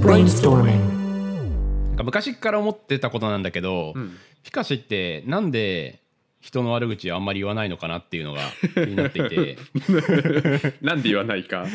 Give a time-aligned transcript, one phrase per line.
[0.00, 0.78] Brainstorming.
[1.88, 4.16] なんか昔から思ってたことなんだけど、ん。
[4.42, 6.00] ピカシってなんで
[6.40, 8.40] 人の悪口あんまり言わないのかなっていうのが
[8.74, 9.58] 気になっていて。
[10.80, 11.66] なんで言わないか。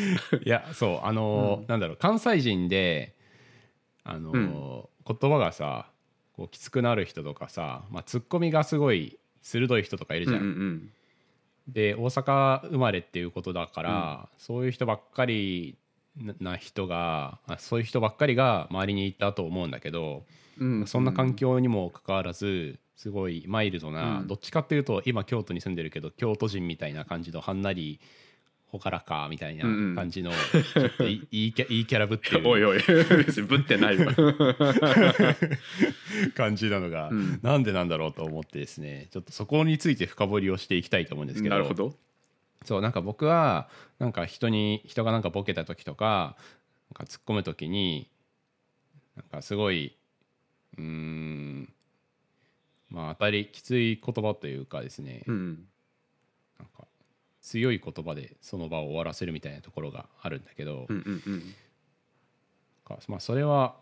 [0.44, 3.14] いやそうあのーなんだろう関西人で
[4.02, 5.86] あのー言葉がさ
[6.32, 10.40] こうきつくなる人とかさ、まあ、ツッコミがすごい鋭い人とかいるじゃん。
[10.40, 10.90] うんうん
[11.68, 15.76] で大阪生まれっていうことだから、そういう人ばっかり
[16.16, 20.24] なな人があそういう人ばっかりが周りにいたと思うんだけど、
[20.58, 20.86] うんうん。
[20.86, 24.26] そんな環境にもかかわらずすごいマイルドな、うん。
[24.26, 28.00] どっちかっていうと今京都に住んでるけど京都人みたいな感じのはんなり
[28.68, 29.94] ほからかみたいなうんうん。
[29.94, 32.78] 感じの、ちょっとい いいキャいいキャラぶってるおいおい。
[32.78, 34.12] 別にぶってないわ。
[36.34, 37.38] 感じなのが、うん。
[37.42, 41.94] なんでなんだろうと思ってですねちょっとそこについて深掘りをしていきたいと思うんですけどなるほど
[42.66, 46.36] そうなんか僕はなんか人に人がなんかボケた時とか
[46.90, 48.10] なんか突っ込む時に
[49.16, 49.96] なんかすごい
[50.76, 51.72] うーん
[52.90, 55.68] まあ当たりきつい言葉というかですね、うん
[56.58, 56.86] なんか
[57.42, 61.54] 強い言葉でその場を終わらせるみたいなところがあるんだけど、うんうんうん。
[62.84, 63.74] かまあ、それはわ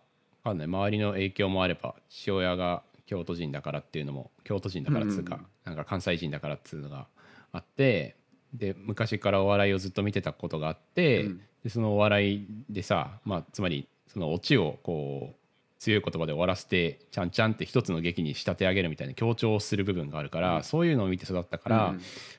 [0.45, 0.67] かんない。
[0.67, 5.47] 周りの影響もあれば父親が京都人だからっていうのも京都人だからっつうか、うんうん。
[5.65, 7.07] なんか関西人だからっつうのが
[7.53, 8.17] あって
[8.55, 11.41] で昔からお笑いをずっと見てたことがあって、うん。
[11.65, 15.37] でそのお笑いでさ、まあ、つまりそのオチをこう
[15.81, 21.97] 強い言葉で終わらせてちゃんちゃんって一つの劇に仕立て上げるみたいな強調する部分があるから、そういうのを見て育ったから、うん。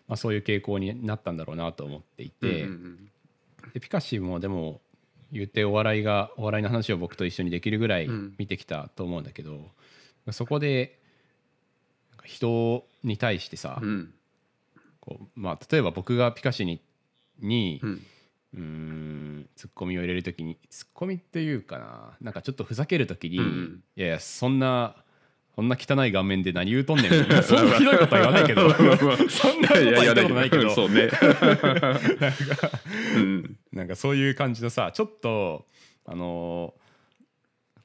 [0.07, 2.63] まあ、そういう傾向になったんだろうなと思っていて。
[2.63, 3.11] うんうん
[3.73, 4.79] でピカシーもでも
[5.31, 8.35] 言ってお笑いがお笑いの話を僕と一緒にできるぐらいうん。
[8.37, 9.71] 見てきたと思うんだけど、
[10.31, 10.99] そこで
[12.23, 14.13] 人に対してさ、うん
[15.05, 16.81] こうまあ、例えば僕がピカシーに
[17.39, 18.01] にうん。
[18.53, 23.83] うーんツッコミを入れる時にツッコミっていうかななんかちょっとふざける時に、うんうん。
[23.97, 24.95] いやいやそんな
[25.55, 31.09] そんな汚い顔面で何言うとんねんみたいな そんなひどいことは言わないけど そんなことは言ったことないけどそうね。
[33.15, 33.57] うん。
[33.73, 35.65] なんかそういう感じのさちょっと
[36.05, 36.85] あのー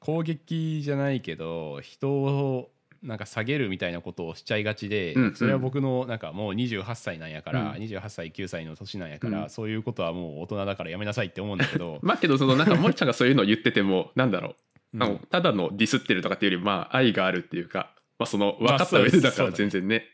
[0.01, 2.71] 攻撃じゃないけど人を
[3.03, 7.71] なんか下げるみたいなことをしちゃいがちで、うんそれは僕のなんかもう28歳なんやから、うん。
[7.73, 14.55] 28歳9歳の年なんやから、うんそういうことはもう大人だからやめなさいって思うんだけど、 まあけどそのなんか森ちゃんがそういうのを言っててもなんだろ
[14.95, 15.19] ううん。
[15.31, 20.07] ただのディスってるとかっていうよりまあ愛があるっていうかまあその分かった上でだから全然ね。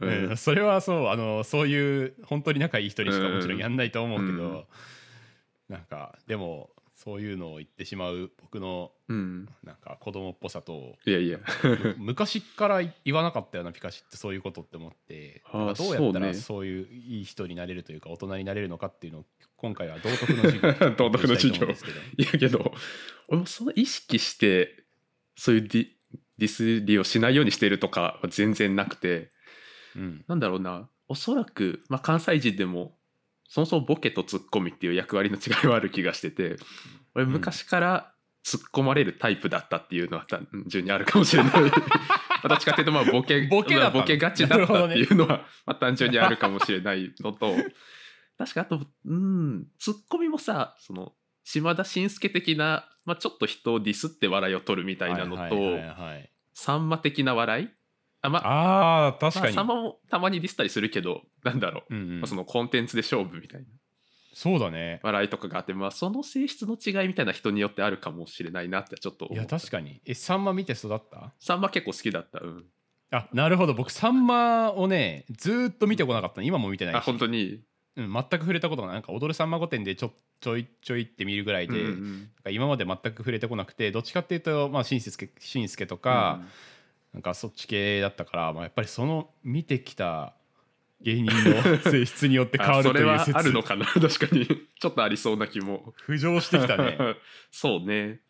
[0.00, 0.36] ううんん。
[0.36, 4.64] それはそうあのそういう本当に仲いい人にしかもちろんやんないと思うけど、うん。
[5.68, 9.48] なんかでもそういうのを言ってしまう僕のうん。
[9.62, 11.38] なんか子供っぽさといやいや。
[11.96, 16.34] 昔から言わなかったよなピカシってそういうことって思ってあーなんかどうやったらそうね。
[16.34, 19.26] そういういい人になれるというか大人になれるのかっていうのを
[19.56, 21.68] 今回は道徳の授業 道徳の授業。
[21.70, 22.74] をしたいと思うんですいやけど
[23.28, 24.84] 俺もその意識して
[25.36, 25.88] そういうディ
[26.38, 29.30] ディスりをしないようにしてるとかは全然なくて
[29.92, 30.24] けど、うん。
[30.26, 30.88] なんだろうな。
[31.08, 32.97] おそらく、まあ、関西人でも
[33.48, 36.56] そもそもボケとツッコミっていう役割の違いはある気がしてて
[37.14, 37.32] 俺うん。
[37.32, 38.12] 昔から
[38.44, 41.52] 突っ込まれるタイプだったっていうのは単純にあるかもしれない。
[41.62, 41.70] ま
[42.44, 47.56] あどっちかっていうとまあボケボケボケがちだったっていうのは、まあ単純にあるかもしれないのと。
[48.36, 49.66] 確かあとうん。
[49.78, 51.14] ツッコミもさその
[51.44, 55.78] 島田紳介的な、まあ、ちょっと人をディスって笑いを取るみたいなのと、
[56.52, 57.70] さんま的な笑い
[58.20, 62.20] あまあ確かに、まあ、さんまもたまにディスったりするけどなんだろう、うんうん。
[62.20, 63.66] まあ、そのコンテンツで勝負みたいな。
[64.34, 65.00] そうだね。
[65.02, 70.00] 笑いとかがあって、まあ、その性質の違いみたいな人によってあるかもしれないなってちょっといや確かに。
[70.04, 71.32] えさんま見て育った？
[71.40, 72.40] さんま結構好きだった。
[72.40, 72.64] うん。
[73.10, 73.74] あなるほど。
[73.74, 76.46] 僕さんまをねずーっと見てこなかったの。
[76.46, 76.98] 今も見てないし。
[76.98, 77.60] あ本当に？
[77.96, 86.40] うん、全く触れたことがないなんか踊るさんま御殿でちょちょいちょいって見るぐらいで、うんうん今まで全く触れてこなくてどっちかっていうとまあしんすけしんすけとか、
[87.12, 90.34] なんかそっち系だったから、まあ、やっぱりその見てきた
[91.00, 93.36] 芸人の性質によって変わるという説。
[93.36, 93.86] あるのかな？
[93.94, 94.46] 確かに。
[94.46, 95.94] ちょっとありそうな気も。
[96.06, 96.98] 浮上してきたね。
[97.50, 98.20] そうね。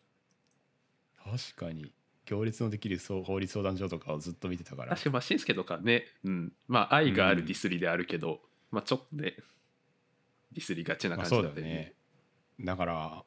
[1.23, 1.91] 確かに。
[2.25, 4.89] 行列のできるそう法律相談所とかをずっと見てたから。
[4.89, 9.35] 確かにまあしんすけとかね、うん、まあ愛があるディスりであるけど、まあちょっとね
[10.51, 11.95] ディスりがちなまあ、感じそうだよね。
[12.59, 13.23] だから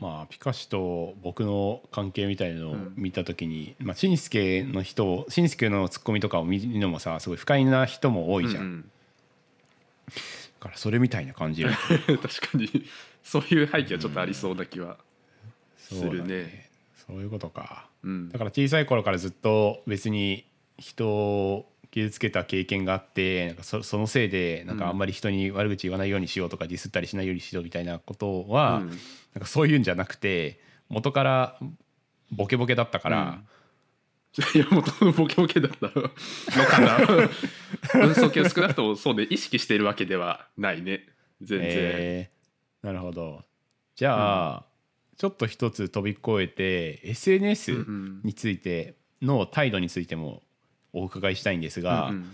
[0.00, 8.90] まあピカシと僕の関係みたいなのを見た時に、まあしんすけの人をしんすけのツッコミとかを見るのもさすごい不快な人も多いじゃん、うん
[10.60, 11.70] だからそれみたいな感じる
[12.08, 12.84] うん確かに。
[13.22, 14.98] そういう背景はちょっとありそうな気は
[15.78, 16.68] すそうだるね。
[17.06, 17.88] そういうことか。
[18.02, 18.28] うん。
[18.28, 20.46] だから小さい頃からずっと別に
[20.78, 28.88] 人を傷つけた経験があってなんかそそのせいでなんかあんまり人に悪口言わないようにしようとかディスったりしないようにしようみたいなことは、うん。
[28.88, 28.96] なん
[29.40, 31.58] かそういうんじゃなくて元から
[32.30, 33.44] ボケボケだったから、うん
[34.54, 36.08] いやもともとボケボケだったの。
[36.66, 36.98] かな
[38.06, 41.04] うんそうけど少なくともそうで意識しているわけではないね。
[41.42, 43.42] 全然、えーなるほど。
[43.96, 44.66] じゃあ、
[45.18, 48.20] ちょっと一つ飛び越えて SNS うんうん。
[48.22, 50.42] についての態度についても
[50.92, 52.32] お伺いしたいんですが、うん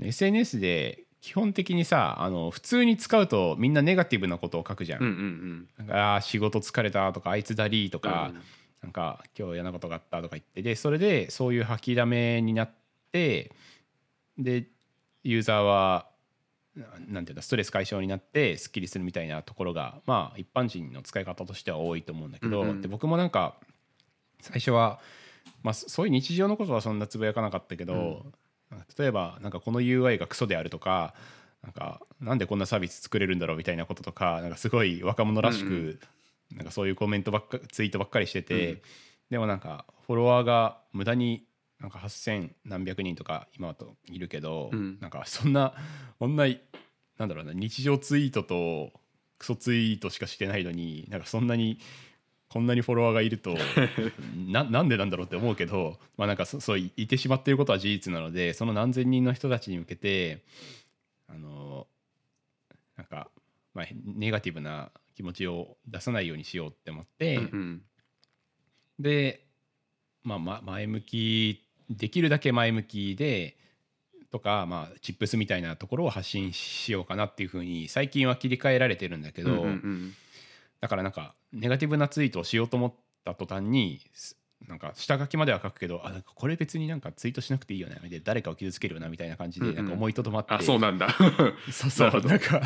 [0.00, 0.06] うん。
[0.06, 5.02] SNS で基本的にさあの普通に使うとみんなネガティブなことを書くじゃん。
[5.02, 8.32] うんうんなんかあー仕事疲れたとかあいつだりとうんか、
[8.82, 12.70] なんか今日嫌なことがあったとか言ってでそれでそういう吐きだめになっ
[13.10, 13.52] て
[14.36, 14.66] で
[15.22, 16.06] ユーザーは
[16.76, 22.82] ななんていうんだストレス解消になってすっきりするみたいなところがまあ一般人の使い方としては多いと思うんだけど、うんうん。
[22.82, 23.54] で僕もなんか
[24.40, 25.00] 最初は、
[25.64, 28.24] まあ、そそういう日常のことはそんなつぶやかなかったけど、
[28.96, 31.14] 例えばなんかこの UI がクソであるとか
[31.62, 35.74] なんかなんでこんなサービス作れるんだろうみたいなこととかなんかすごい若者らしく、うん。
[35.74, 36.00] うん
[36.54, 38.80] なんかそういうコメントばっかツイートばっかりしてて、うん。
[39.30, 41.46] でもなんかフォロワーが無駄に
[41.80, 44.98] なんか8,000何百人とか今だといるけど、うん。
[45.00, 45.74] なんかそんな
[46.18, 46.46] こんな
[47.18, 48.92] なんだろうな日常ツイートと
[49.38, 51.78] クソツイートしかしてないのになんかそんなに
[52.54, 53.58] こんなにフォロワーがいると
[54.46, 60.44] ななんでなんだろうって思うけど、まあ、なんかそそういてしまっていることは事実なのでその何千人の人たちに向けて
[61.26, 61.88] あの
[62.96, 63.28] なんか、
[63.74, 67.82] まあ、ネガティブな気持ちを出さないようにしようって思って、うんうん。
[69.00, 69.44] で、
[70.22, 71.60] まあ、ま前向き
[71.90, 73.56] できるだけ前向きで
[74.30, 80.14] とか、まあ、チップスみたいなところを発信しようかなっていうふうに最近は切り替えられてるんだけど、うんうんうん
[80.80, 82.94] だからなんかネガティブなツイートをしようと思っ
[83.24, 84.00] た途端に
[84.68, 89.74] なんか下書きまでは書くけどあなんかこれ別になんかツイートしなくていいよねで誰かを傷つけるよなみたいな感じうんうん。
[89.74, 91.08] でなんか思いとどまって、あそうなんだ。
[91.70, 92.20] そうそう。
[92.22, 92.60] なんか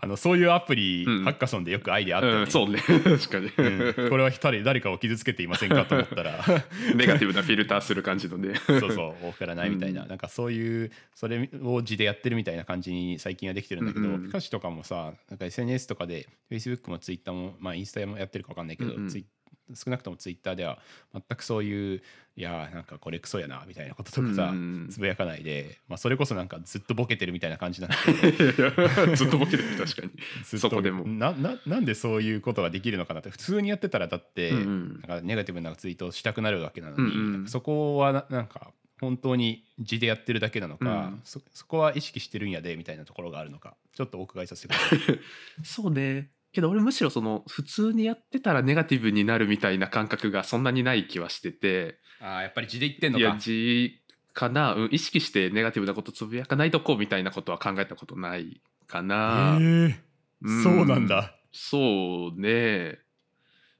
[0.00, 1.24] あのそういうアプリ、うん。
[1.24, 2.80] ハッカソンでよくアイデアあったよね、うんそうね。
[3.04, 4.10] 確かに、うん。
[4.10, 6.44] これは誰誰かを傷つけていませんかと思ったら。
[6.94, 8.54] ネガティブなフィルターする感じのね。
[8.66, 10.08] そうそう多くからないみたいな、うん。
[10.08, 14.26] なんかそういうそれを字でやってるみたいな感じに最近はできてるんだけど、うんうん。
[14.26, 19.08] ピカシとかもさなんか SNS とかで Facebook も Twitter もまあインスタもやってるか分かんないけど、うんうん。
[19.08, 19.26] ツイ
[19.74, 20.78] 少なくとも Twitter では
[21.12, 22.02] 全くそういう
[22.36, 24.54] いやーなんかこれクソやなみたいなこととかさ、
[24.88, 28.12] つぶやかないで、まあ、それこそなんかずっとボケてるみたいな感じなんだけ
[28.52, 28.70] ど。
[29.14, 30.12] ずっとボケてる確かに。
[30.58, 31.06] そこでも。
[31.06, 33.30] なななんでそういうことができるのかなって。
[33.30, 41.20] 普通にやってたらだって、なんかネガティブなツイートをしたくなるわけなのに、そこはななんか本当に字でやってるだけなのか、うん。
[41.24, 45.20] そそこは意識してるんやでみたいなところがあるのかちょっとお伺いさせてください。
[45.62, 51.98] そうねけど俺むしろその普通にやってたらネガティブになるみたいな感覚がそんなにない気はしてて。
[52.20, 53.38] あーやっぱり字で言ってんのいやか。
[53.38, 54.02] 字
[54.32, 59.94] かな、うん、意識してネガティブなことつぶやかないとこうみたいなことは考えたことないかな、へー。
[60.42, 60.62] うん。
[60.62, 61.34] そうなんだ。
[61.52, 62.98] そうね。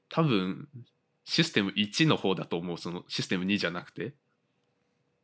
[0.09, 0.67] 多分
[1.23, 2.77] システム1の方だと思う。
[2.77, 4.13] そのシステム2じゃなくて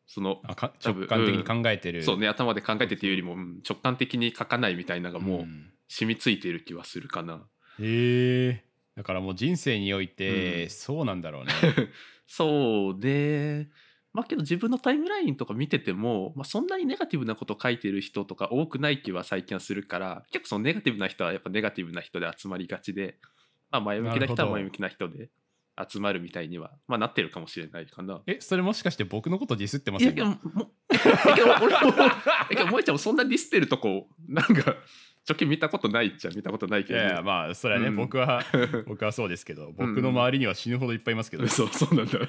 [0.07, 2.03] そのあか直感的に考えてる。
[2.03, 5.71] そうね頭で考えてっていうよりもうん直感的に書かないみたいなのがもううん。
[5.89, 7.47] 染みついてる気はするかな、
[7.79, 8.63] へえ。
[8.95, 10.69] だからもう人生において、うん。
[10.69, 11.51] そうなんだろうね。
[12.27, 13.69] そうで
[14.11, 23.17] まあけど自分のタイムラインとか見てても、まあ、そんなにネガティブなこと書いてる人とか多くない気は最近はするから結構そのネガティブな人はやっぱネガティブな人で集まりがちで、
[23.69, 25.29] まあ、前向きな人は前向きな人で
[25.89, 28.21] 集まるみたいには、まあ、なってるかもしれないかな。
[28.25, 30.97] えそれもしかして僕のことディスってまいやいやせんかもえ
[31.35, 34.75] けど俺も萌ちゃんもそんなディスってるとこなんか
[35.29, 37.95] 直近見たことないっちゃ見たことないけど、いやいやまあそれはね、うん。
[37.97, 38.43] 僕は
[38.87, 42.19] 僕はそうですけど僕の周りには死ぬほどいっぱいいますけど、そ うそうなんだ。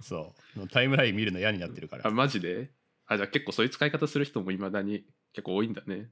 [0.00, 0.68] そう。
[0.68, 2.06] タイムライン見るの嫌になってるから。
[2.06, 2.70] あマジで？
[3.06, 6.08] あじゃあ結構そういう使い方する人もいまだに結構多いんだね。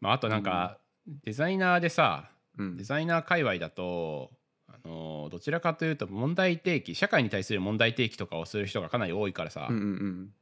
[0.00, 0.78] まあ、あとなんか、
[1.24, 2.76] デザイナーでさうん。
[2.76, 4.36] デザイナー界隈だとあ
[4.86, 10.32] のどちらかというと問題提起社会に対する問題提起とかをする人がかなり多いからさ、うんうんうん。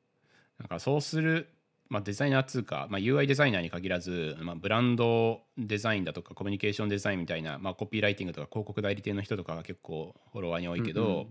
[0.58, 1.48] なんかそうする、
[1.88, 11.16] まあ、デザイナーっつうか、まあ、UI デザイナーに限らず、まあ、ブランドデザインだとかコミュニケーションデザインみたいな、まあ、コピーライティングとか広告代理店の人とかが結構フォロワーに多いけど、うんうん。
[11.16, 11.26] なん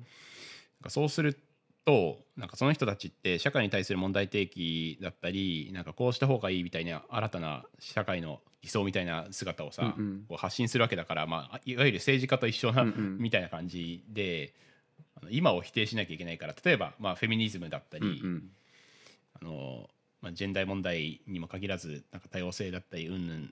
[0.83, 1.39] かそうする
[1.85, 10.25] となんかその人たちって社会に対する問題提起だったりなんかこうした方がいいみたいな新たな社会の理想みたいな姿をさ、うんうん。
[10.27, 13.17] こう発信するわけだから、まあ、いわゆる政治家と一緒な、うんうん。
[13.19, 14.53] みたいな感じで
[15.29, 18.43] 今を否定しなきゃいけないから例えば、まあ、フェミニズムだったり、うんうん。
[19.41, 19.89] あの
[20.21, 23.47] まあ、ジェンダー問題にも限らずなんか多様性だったり云々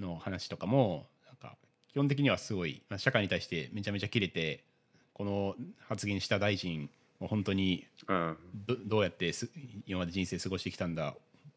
[0.00, 1.56] の話とかもなんか
[1.92, 4.64] 基本的にはすごい、まあ、社会に対してめちゃめちゃ切れて
[5.14, 5.54] この
[5.88, 8.36] 発言した大臣も本当にうん。
[8.66, 9.48] どどうやってす
[9.86, 11.14] 今まで人生過ごしてきたんだ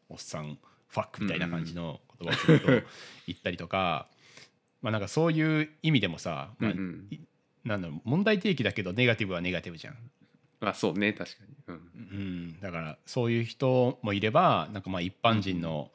[0.08, 0.56] おっさん
[0.90, 2.66] ファックみたいな感じの言葉をずっと
[3.26, 4.08] 言ったりとか、
[4.82, 7.06] まあなんかそういう意味でもさ、まあうんうん。
[7.10, 7.20] い
[7.64, 9.96] なんだろう問題提起だけどネガティブはネガティブじゃん。
[10.62, 12.14] あそうね確かに、うん、う
[12.56, 15.90] ん、だからそういう人もいればなんかまあ一般人の、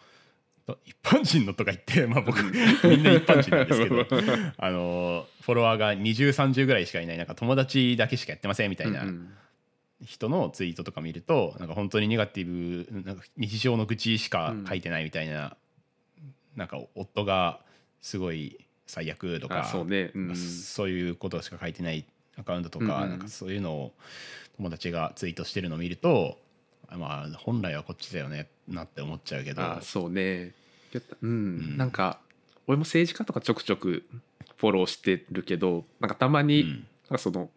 [0.66, 2.52] と一般人のとか言って、まあ、僕うん
[2.90, 4.08] みんな一般人なんですけど
[4.58, 9.30] あのフォロワーが2030ぐらいしかいないなんか友達だけしかやってませんみたいなうんうん
[10.04, 15.56] 人のツイートとか見るとなんか本当にネガティブなんか日常の愚痴しか書いてないみたいな、
[16.56, 17.60] なんか夫が
[18.02, 20.28] すごい最悪とかあそうね、うん。
[20.28, 22.06] まあそういうことしか書いてない
[22.38, 23.10] アカウントとか,、うんうん。
[23.12, 23.94] なんかそういうのを
[24.58, 26.38] 友達がツイートしてるのを見ると
[26.92, 29.62] まあ本来はこっちだよねなって思っちゃうけど。
[29.62, 30.54] あそうね。
[30.92, 31.34] でうん、う
[31.74, 31.78] ん。
[31.78, 32.20] なんか
[32.68, 34.06] 俺も政治家とかちょくちょく
[34.58, 37.18] フォローしてるけどなんかたまに、うん。
[37.18, 37.50] その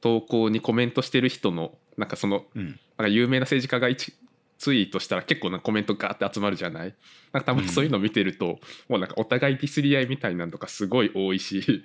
[0.00, 2.64] 投稿にコメントしてる人のなんかそのうん。
[2.64, 2.74] なん
[3.06, 4.12] か有名な政治家が一
[4.58, 6.94] ツイートしたら結構なコメントガーって集まるじゃない？
[7.32, 8.58] なんかたまにそういうの見てると、
[8.90, 11.82] もうなんかお互いディスり合いみたいなのとかすごい多いし、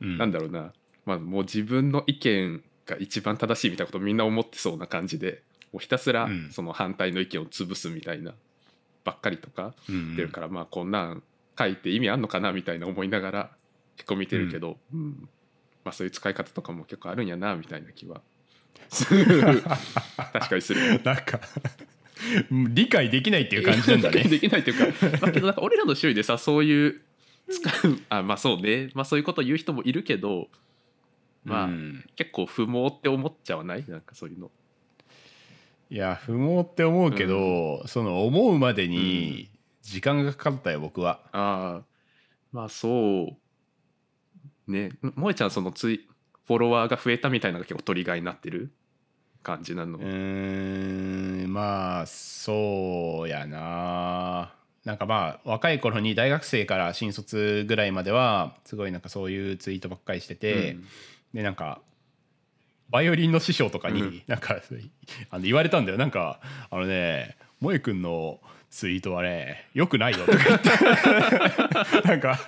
[0.00, 0.16] うん。
[0.16, 0.72] なんだろうな、
[1.04, 6.50] まあ、もう自分の意見が一番正しいみたいなことみんな思ってそうな感じでもうひたすらうん。
[6.50, 8.32] その反対の意見を潰すみたいな
[9.04, 11.22] ばっかりとかうん出るから、まあこんなん
[11.58, 13.50] 書いて意味あんのかなみたいな思いながら
[13.96, 15.28] 結構見てるけど、うん
[15.88, 18.20] まあ、そういう使い方とかも結構あるんやなみたいな気は
[18.90, 21.00] 確かにする。
[21.02, 21.40] なんか
[22.50, 24.24] 理解できないっていう感じなんだね。
[24.28, 27.00] できないというか、まあ、けどなんか俺らの周囲でさそういう
[27.48, 30.50] 使うあまあそうね、まあ、そういうことを言う人もいるけど
[31.44, 32.04] まあ、うん。
[32.16, 33.84] 結構不毛って思っちゃわない？
[33.88, 34.50] なんかそういうの。
[35.88, 39.48] いや不毛って思うけど、その思うまでに
[39.80, 41.22] 時間がかかったよ僕は。
[41.32, 41.82] ああ
[42.52, 43.36] まあそう
[44.70, 44.92] ね。
[45.16, 46.08] 萌ちゃんそのつい
[46.46, 48.70] フォロワーが増えたみたいなのが結構トリガーになってる？
[49.40, 54.52] 感じなの、うーんまあそうやな。
[54.84, 60.84] なんかまあ若い頃に大学生から新卒ぐらいまではすごいなんかそういうツイートばっかりしてて、うん。
[61.34, 61.80] でなんか
[62.90, 63.94] バイオリンの師匠とかうん。
[63.94, 64.60] になんか、
[65.30, 65.98] あの言われたんだよ。
[65.98, 70.68] なんかあのね萌えくんのツイートはねよくないよとか言って。
[72.08, 72.38] なんか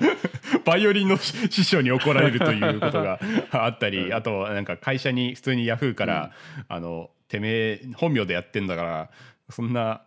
[0.64, 3.20] バイオリンの師匠に怒られるということが
[3.52, 4.14] あったり、うん。
[4.14, 6.32] あとなんか会社に普通にヤフーから、
[6.68, 9.10] あのてめえ本名でやってんだから
[9.50, 10.02] そんな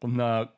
[0.00, 0.50] こんな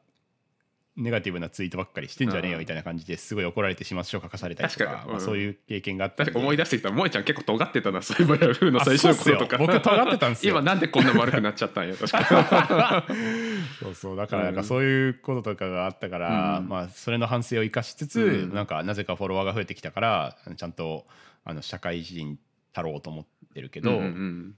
[0.97, 6.25] ネガティブなツイートばっかりしてんじゃねえよみたいな感じですごい怒られて始末書書かされたりとかまあ、そういう経験があった。
[6.35, 10.53] 思い出してきた萌ちゃん結構尖ってたなそういえばヤフーの最初の頃とか僕尖ってたんすよ。
[10.53, 13.05] 今なんでこんな悪くなっちゃったんや確か
[13.83, 14.17] そうそう。
[14.17, 16.69] だからなんかそういうこととかがあったから、うん。
[16.69, 18.55] まあそれの反省を生かしつつ、うん。
[18.55, 21.07] なんかなぜかフォロワーが増えてきたからちゃんと
[21.45, 22.39] あの社会人
[22.73, 24.55] たろうと思ってるけど、うんうんうん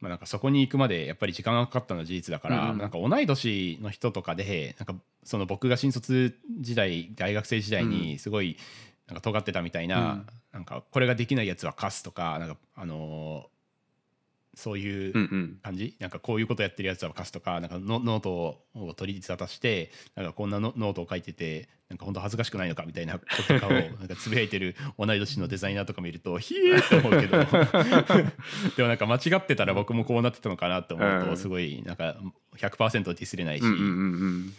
[0.00, 8.56] まあ、なんかそこに行くまでやっぱり時間がかかったのは事実だから、うんなんか同い年の人とかでなんかその僕が新卒時代大学生時代にすごい
[9.06, 10.26] なんか尖ってたみたいな,、うん。
[10.52, 13.57] なんかこれができないやつは貸すとかなんかあのー
[14.58, 15.58] そういううんうん。
[15.62, 18.32] 感じ、なんかこういうことやってるやつは貸すとかなんかノノート
[18.74, 27.38] を取り沙汰してなんかこんなノノートを書いててなんか本当恥ずかしくないのかみたいなこととかを なんかつぶやいてる同い年のデザイナーとか見るとひえーって思うけど。
[28.76, 31.26] でもなんか間違ってたら僕もこうなってたのかなと思ううん。
[31.26, 32.16] とすごいなんか
[32.56, 33.86] 100%ディスれないし、うんうんうんう
[34.26, 34.52] ん。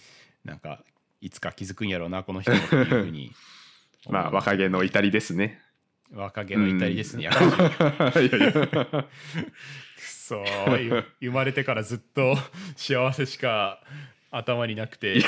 [0.46, 0.82] なんか
[1.20, 3.34] いつか気づくんやろうなこの人もっていうふうに
[4.10, 5.62] まあ若気の至りですね。
[6.12, 8.32] 若気の至りですね、いやはり。
[8.32, 8.51] やいや。
[8.51, 9.08] く
[10.29, 12.36] そー生まれてからずっと
[12.75, 13.81] 幸せしか
[14.29, 15.19] 頭になくて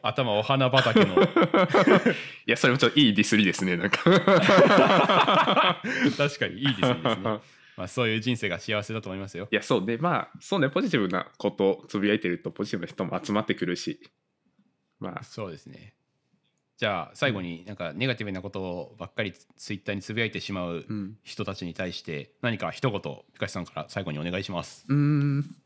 [0.00, 1.16] 頭お花畑の。
[2.46, 3.98] いやそれもちょっといいディスりですねなんか。
[6.16, 7.40] 確かにいいですねですね、ま
[7.78, 9.48] あ、そういう人生が幸せだと思いますよ。
[9.50, 13.98] いやそうねまあそうねポジティブなことをつぶやいてるとポジティブな人も集まってくるし。
[15.00, 15.24] まあ。
[15.24, 15.94] そうですね
[16.76, 21.16] じゃあ最後になんかネガティブなことをばっかりツイッターにつぶやいてしまううん。
[21.22, 24.84] 人たちに対して何か一言ピカシさんから最後にお願いします。
[24.88, 25.56] うーん。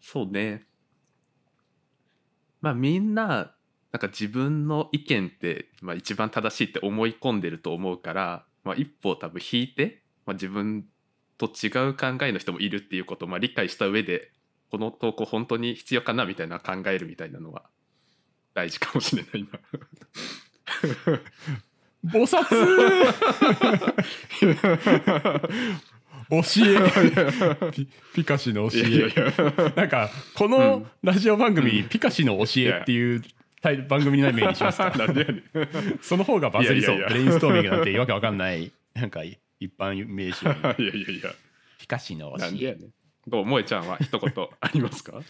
[0.00, 0.64] そうね。
[2.60, 3.54] まあみんな
[3.94, 10.84] なんか自分の意見って、まあ、一番正しいって思い込んでると思うから、まあ、一歩多分引いて、まあ、自分
[11.38, 14.32] と違う考えの人もいるっていうことをまあ理解した上で
[14.70, 17.70] この投稿本当に必要かなみたいな考えるみたいなのは
[18.54, 19.48] 大事かもしれないな。
[22.06, 22.44] 菩薩！
[26.30, 26.40] 教
[27.68, 27.70] え。
[27.72, 29.00] ピピカシの教え。
[29.00, 29.08] や
[29.76, 30.90] なんかこうのん。
[31.02, 33.22] ラジオ番組、ピカシの教えっていう
[33.88, 34.90] 番組の名にしますか？
[34.96, 35.98] なんでやねん。
[36.00, 36.96] その方がバズりそう。
[37.08, 38.72] ブレインストーミングなんてわけわかんない。
[38.94, 39.38] なんか一
[39.78, 41.30] 般名詞 いやいやいや。
[41.78, 42.76] ピカシの教え。
[43.26, 43.44] どう？
[43.44, 44.30] 萌ちゃんは一言
[44.60, 45.20] ありますか？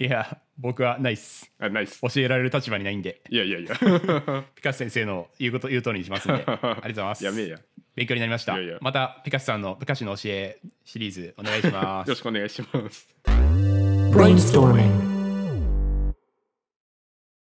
[0.00, 2.00] いや僕はないっすあナイス。
[2.00, 3.20] 教えられる立場にないんで。
[3.28, 3.76] いやいやいや。
[4.56, 6.42] ピカス先生の言うこと言う通りにしますんで。
[6.48, 7.24] ありがとうございます。
[7.24, 7.50] やめえや。
[7.50, 7.58] よ
[7.94, 8.54] 勉強になりました。
[8.54, 8.78] いやいや。
[8.80, 12.08] またピカスさんのピカシの教えシリーズお願いします。
[12.08, 13.14] ろしくお願いします。
[14.10, 15.09] Brainstorming.